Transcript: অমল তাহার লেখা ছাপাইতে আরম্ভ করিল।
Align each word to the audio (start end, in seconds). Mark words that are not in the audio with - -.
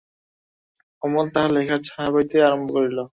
অমল 1.01 1.27
তাহার 1.33 1.51
লেখা 1.57 1.77
ছাপাইতে 1.87 2.37
আরম্ভ 2.47 2.67
করিল। 2.75 2.97